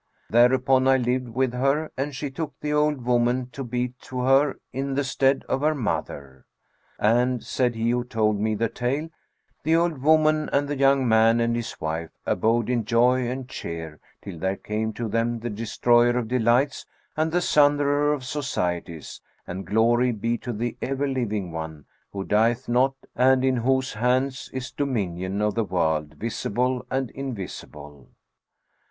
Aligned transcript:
Thereupon 0.31 0.87
I 0.87 0.97
lived 0.97 1.27
with 1.29 1.53
her 1.53 1.91
and 1.95 2.15
she 2.15 2.31
took 2.31 2.55
the 2.59 2.73
old 2.73 3.05
woman 3.05 3.51
to 3.51 3.63
be 3.63 3.89
to 4.01 4.21
her 4.21 4.55
in 4.73 4.95
the 4.95 5.03
stead 5.03 5.43
of 5.47 5.61
her 5.61 5.75
mother." 5.75 6.47
"And" 6.97 7.43
(said 7.43 7.75
he 7.75 7.91
who 7.91 8.03
told 8.03 8.39
me 8.39 8.55
the 8.55 8.67
tale) 8.67 9.09
"the 9.61 9.75
old 9.75 9.99
woman 9.99 10.49
and 10.51 10.67
the 10.67 10.75
young 10.75 11.07
man 11.07 11.39
and 11.39 11.55
his 11.55 11.79
wife 11.79 12.09
abode 12.25 12.67
in 12.67 12.83
joy 12.83 13.29
and 13.29 13.47
cheer 13.47 13.99
till 14.23 14.39
there 14.39 14.55
came 14.55 14.91
to 14.93 15.07
them 15.07 15.37
the 15.37 15.51
Destroyer 15.51 16.17
of 16.17 16.27
delights 16.27 16.87
and 17.15 17.31
the 17.31 17.39
Sunderer 17.39 18.11
of 18.11 18.25
societies; 18.25 19.21
and 19.45 19.67
glory 19.67 20.11
be 20.11 20.35
to 20.39 20.51
the 20.51 20.75
Ever 20.81 21.07
living 21.07 21.51
One, 21.51 21.85
who 22.11 22.23
dieth 22.23 22.67
not 22.67 22.95
and 23.15 23.45
in 23.45 23.57
whose 23.57 23.93
hand 23.93 24.49
is 24.51 24.71
Dominion 24.71 25.43
of 25.43 25.53
the 25.53 25.63
world 25.63 26.15
visible 26.15 26.87
and 26.89 27.11
invisible!'' 27.11 28.09